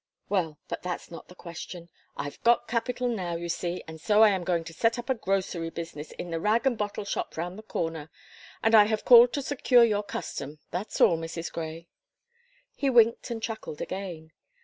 Well, 0.29 0.57
but 0.67 0.81
that's 0.81 1.11
not 1.11 1.27
the 1.27 1.35
question 1.35 1.91
I've 2.17 2.41
got 2.41 2.67
capital 2.67 3.07
now, 3.07 3.35
you 3.35 3.49
see, 3.49 3.83
and 3.87 4.01
so 4.01 4.23
I 4.23 4.29
am 4.29 4.43
going 4.43 4.63
to 4.63 4.73
set 4.73 4.97
up 4.97 5.11
a 5.11 5.13
grocery 5.13 5.69
business 5.69 6.11
in 6.13 6.31
the 6.31 6.39
rag 6.39 6.65
and 6.65 6.75
bottle 6.75 7.05
shop 7.05 7.37
round 7.37 7.55
the 7.55 7.61
corner; 7.61 8.09
and 8.63 8.73
I 8.73 8.85
hare 8.85 8.97
called 8.97 9.31
to 9.33 9.43
secure 9.43 9.83
your 9.83 10.01
custom 10.01 10.57
that's 10.71 11.01
all, 11.01 11.19
Mrs. 11.19 11.53
Gray." 11.53 11.87
He 12.73 12.89
winked 12.89 13.29
and 13.29 13.43
chuckled 13.43 13.79
again. 13.79 14.31